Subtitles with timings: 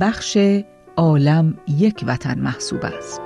[0.00, 0.38] بخش
[0.96, 3.20] عالم یک وطن محسوب است.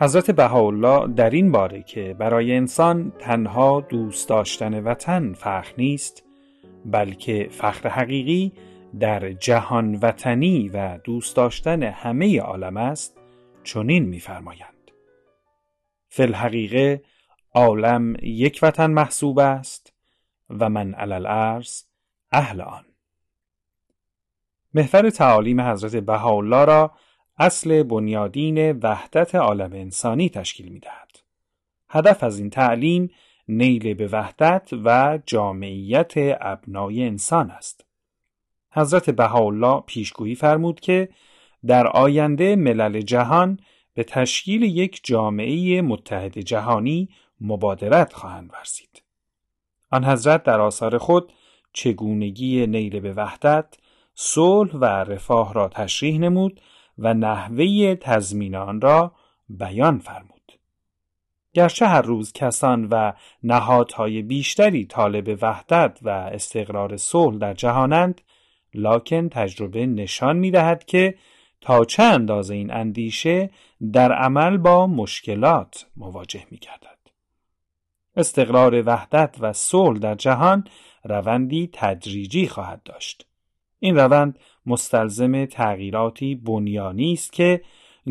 [0.00, 6.24] حضرت بهاءالله در این باره که برای انسان تنها دوست داشتن وطن فخر نیست
[6.84, 8.52] بلکه فخر حقیقی
[9.00, 13.18] در جهان وطنی و دوست داشتن همه عالم است
[13.64, 14.90] چنین می‌فرمایند.
[16.08, 17.02] فی الحقیقه
[17.54, 19.92] عالم یک وطن محسوب است
[20.50, 21.82] و من علی الارض
[22.32, 22.89] اهل آن.
[24.74, 26.92] محور تعالیم حضرت بهاءالله را
[27.38, 31.18] اصل بنیادین وحدت عالم انسانی تشکیل می دهد.
[31.88, 33.10] هدف از این تعلیم
[33.48, 37.84] نیل به وحدت و جامعیت ابنای انسان است.
[38.72, 41.08] حضرت بهاءالله پیشگویی فرمود که
[41.66, 43.60] در آینده ملل جهان
[43.94, 47.08] به تشکیل یک جامعه متحد جهانی
[47.40, 49.02] مبادرت خواهند ورزید.
[49.90, 51.32] آن حضرت در آثار خود
[51.72, 53.78] چگونگی نیل به وحدت،
[54.14, 56.60] صلح و رفاه را تشریح نمود
[56.98, 59.12] و نحوه تضمین آن را
[59.48, 60.52] بیان فرمود.
[61.52, 68.20] گرچه هر روز کسان و نهادهای بیشتری طالب وحدت و استقرار صلح در جهانند،
[68.74, 71.14] لاکن تجربه نشان می دهد که
[71.60, 73.50] تا چه اندازه این اندیشه
[73.92, 76.98] در عمل با مشکلات مواجه می گردد.
[78.16, 80.64] استقرار وحدت و صلح در جهان
[81.04, 83.29] روندی تدریجی خواهد داشت.
[83.80, 87.62] این روند مستلزم تغییراتی بنیانی است که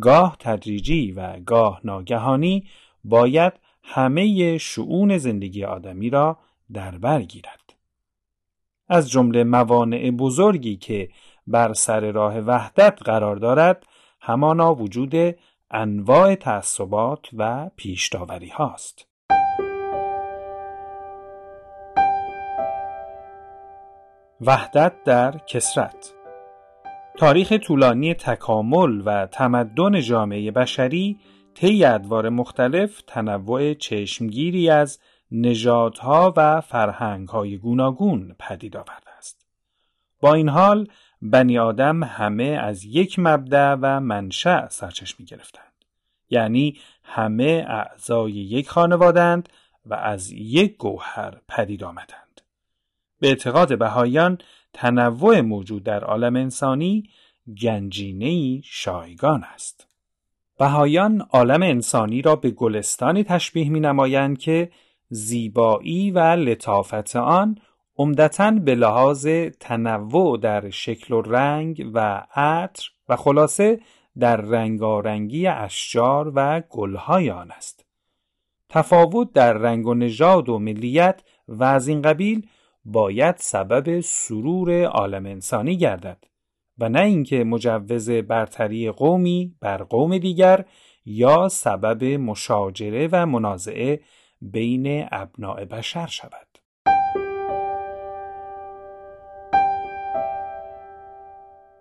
[0.00, 2.66] گاه تدریجی و گاه ناگهانی
[3.04, 6.38] باید همه شعون زندگی آدمی را
[6.72, 7.74] در بر گیرد.
[8.88, 11.08] از جمله موانع بزرگی که
[11.46, 13.86] بر سر راه وحدت قرار دارد
[14.20, 15.36] همانا وجود
[15.70, 19.13] انواع تعصبات و پیشتاوری هاست.
[24.40, 26.12] وحدت در کسرت
[27.18, 31.18] تاریخ طولانی تکامل و تمدن جامعه بشری
[31.54, 35.00] طی ادوار مختلف تنوع چشمگیری از
[35.30, 39.46] نژادها و فرهنگهای گوناگون پدید آورده است.
[40.20, 40.88] با این حال
[41.22, 45.72] بنی آدم همه از یک مبدع و منشأ سرچشمه گرفتند.
[46.30, 49.48] یعنی همه اعضای یک خانوادند
[49.86, 52.23] و از یک گوهر پدید آمدند.
[53.24, 54.38] به اعتقاد بهایان
[54.72, 57.10] تنوع موجود در عالم انسانی
[57.62, 59.88] گنجینه‌ای شایگان است.
[60.58, 64.70] بهایان عالم انسانی را به گلستانی تشبیه می نمایند که
[65.08, 67.58] زیبایی و لطافت آن
[67.98, 69.26] عمدتا به لحاظ
[69.60, 73.80] تنوع در شکل و رنگ و عطر و خلاصه
[74.18, 77.84] در رنگارنگی اشجار و گلهای آن است.
[78.68, 82.46] تفاوت در رنگ و نژاد و ملیت و از این قبیل
[82.84, 86.24] باید سبب سرور عالم انسانی گردد
[86.78, 90.64] و نه اینکه مجوز برتری قومی بر قوم دیگر
[91.04, 94.00] یا سبب مشاجره و منازعه
[94.40, 96.58] بین ابناع بشر شود.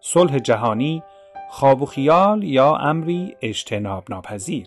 [0.00, 1.02] صلح جهانی
[1.50, 4.66] خواب و خیال یا امری اجتناب ناپذیر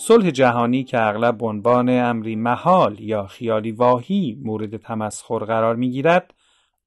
[0.00, 6.34] صلح جهانی که اغلب عنوان امری محال یا خیالی واهی مورد تمسخر قرار می‌گیرد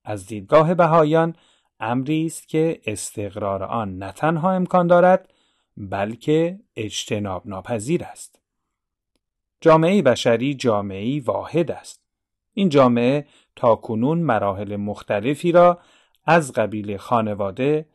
[0.04, 1.36] از دیدگاه بهایان
[1.80, 5.34] امری است که استقرار آن نه تنها امکان دارد
[5.78, 8.42] بلکه اجتناب ناپذیر است.
[9.62, 12.02] جامعه بشری جامعه واحد است.
[12.54, 15.80] این جامعه تا کنون مراحل مختلفی را
[16.26, 17.86] از قبیل خانواده،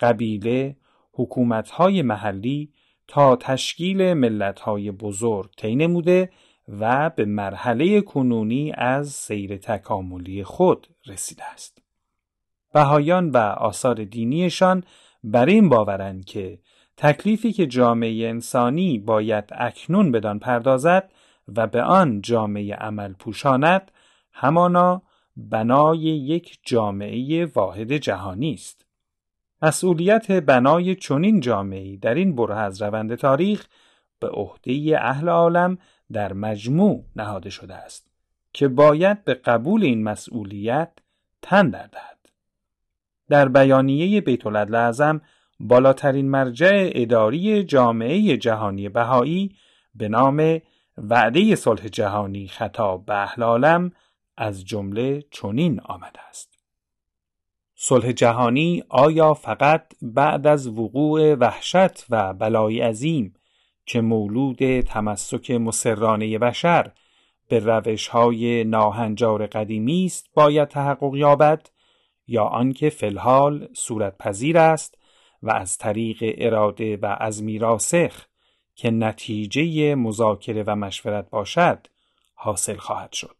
[0.00, 0.76] قبیله،
[1.12, 2.72] حکومتهای محلی
[3.08, 6.30] تا تشکیل ملتهای بزرگ طی نموده
[6.68, 11.82] و به مرحله کنونی از سیر تکاملی خود رسیده است.
[12.72, 14.84] بهایان و آثار دینیشان
[15.24, 16.58] بر این باورند که
[16.96, 21.12] تکلیفی که جامعه انسانی باید اکنون بدان پردازد
[21.48, 23.90] و به آن جامعه عمل پوشاند
[24.32, 25.02] همانا
[25.36, 28.86] بنای یک جامعه واحد جهانی است.
[29.64, 33.66] مسئولیت بنای چنین جامعی در این بره از روند تاریخ
[34.20, 35.78] به عهده اهل عالم
[36.12, 38.10] در مجموع نهاده شده است
[38.52, 40.92] که باید به قبول این مسئولیت
[41.42, 42.18] تن در دهد.
[43.28, 45.20] در بیانیه بیت اعظم
[45.60, 49.56] بالاترین مرجع اداری جامعه جهانی بهایی
[49.94, 50.60] به نام
[50.98, 53.92] وعده صلح جهانی خطاب به اهل عالم
[54.36, 56.53] از جمله چنین آمده است
[57.74, 63.34] صلح جهانی آیا فقط بعد از وقوع وحشت و بلای عظیم
[63.86, 66.92] که مولود تمسک مسررانه بشر
[67.48, 71.68] به روش های ناهنجار قدیمی است باید تحقق یابد
[72.26, 74.98] یا آنکه فلحال صورت پذیر است
[75.42, 78.26] و از طریق اراده و از میراسخ
[78.74, 81.86] که نتیجه مذاکره و مشورت باشد
[82.34, 83.36] حاصل خواهد شد.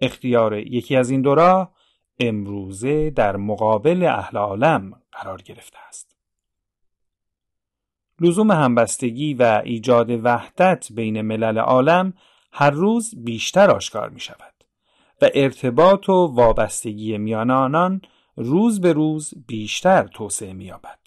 [0.00, 1.74] اختیار یکی از این دو راه
[2.18, 6.16] امروزه در مقابل اهل عالم قرار گرفته است.
[8.20, 12.12] لزوم همبستگی و ایجاد وحدت بین ملل عالم
[12.52, 14.52] هر روز بیشتر آشکار می شود
[15.22, 18.02] و ارتباط و وابستگی میان آنان
[18.36, 20.98] روز به روز بیشتر توسعه می یابد.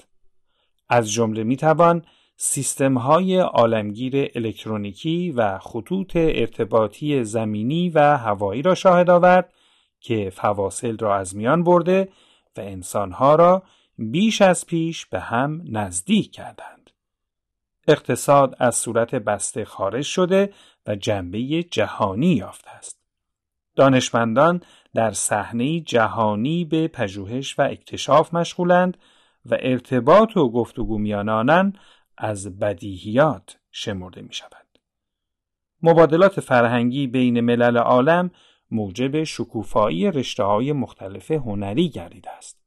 [0.90, 2.06] از جمله می توان
[2.38, 9.54] سیستم های عالمگیر الکترونیکی و خطوط ارتباطی زمینی و هوایی را شاهد آورد
[10.00, 12.10] که فواصل را از میان برده
[12.58, 13.64] و انسانها را
[13.98, 16.92] بیش از پیش به هم نزدیک کردند.
[17.88, 20.54] اقتصاد از صورت بسته خارج شده
[20.88, 23.00] و جنبه جهانی یافته است.
[23.76, 24.62] دانشمندان
[24.94, 28.98] در صحنه جهانی به پژوهش و اکتشاف مشغولند
[29.46, 31.74] و ارتباط و گفتگو میان
[32.18, 34.66] از بدیهیات شمرده می شود.
[35.84, 38.32] مبادلات فرهنگی بین ملل عالم
[38.76, 42.60] موجب شکوفایی رشته های مختلف هنری گردیده است.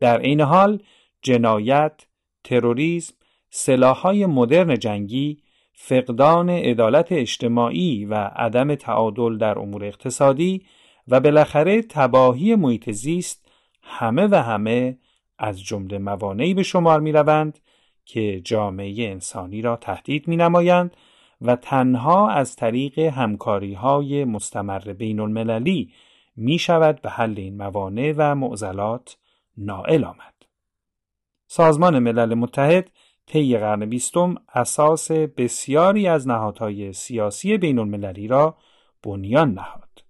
[0.00, 0.82] در این حال
[1.22, 2.06] جنایت،
[2.44, 3.14] تروریسم،
[3.50, 5.42] سلاحهای مدرن جنگی،
[5.72, 10.62] فقدان عدالت اجتماعی و عدم تعادل در امور اقتصادی
[11.08, 13.48] و بالاخره تباهی محیط زیست
[13.82, 14.98] همه و همه
[15.38, 17.58] از جمله موانعی به شمار می روند
[18.04, 20.96] که جامعه انسانی را تهدید می نمایند
[21.40, 25.92] و تنها از طریق همکاری های مستمر بین المللی
[26.36, 29.16] می شود به حل این موانع و معضلات
[29.56, 30.34] نائل آمد.
[31.46, 32.90] سازمان ملل متحد
[33.26, 38.56] طی قرن بیستم اساس بسیاری از نهادهای سیاسی بین المللی را
[39.02, 40.04] بنیان نهاد.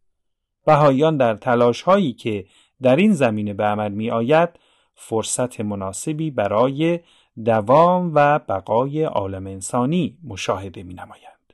[0.67, 2.47] بهاییان در تلاش هایی که
[2.83, 4.49] در این زمینه به عمل می آید
[4.95, 7.01] فرصت مناسبی برای
[7.45, 11.53] دوام و بقای عالم انسانی مشاهده می نمایند.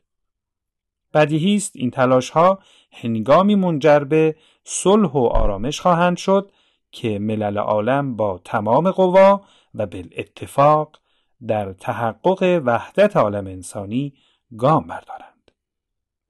[1.14, 2.58] بدیهی است این تلاش ها
[2.92, 6.50] هنگامی منجر به صلح و آرامش خواهند شد
[6.90, 9.40] که ملل عالم با تمام قوا
[9.74, 11.00] و بالاتفاق
[11.46, 14.14] در تحقق وحدت عالم انسانی
[14.56, 15.50] گام بردارند.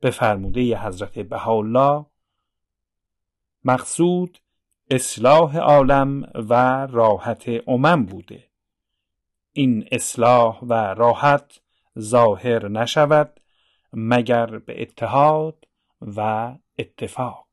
[0.00, 2.06] به فرموده حضرت بهاءالله
[3.64, 4.38] مقصود
[4.90, 8.44] اصلاح عالم و راحت امم بوده
[9.56, 11.60] این اصلاح و راحت
[11.98, 13.40] ظاهر نشود
[13.92, 15.64] مگر به اتحاد
[16.00, 17.46] و اتفاق.